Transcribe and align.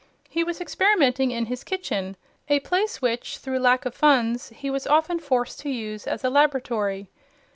He 0.27 0.43
was 0.43 0.59
experimenting 0.59 1.29
in 1.29 1.45
his 1.45 1.63
kitchen, 1.63 2.17
a 2.49 2.59
place 2.61 3.03
which, 3.03 3.37
through 3.37 3.59
lack 3.59 3.85
of 3.85 3.93
funds, 3.93 4.49
he 4.49 4.71
was 4.71 4.87
often 4.87 5.19
forced 5.19 5.59
to 5.59 5.69
use 5.69 6.07
as 6.07 6.23
a 6.23 6.29
laboratory. 6.31 7.07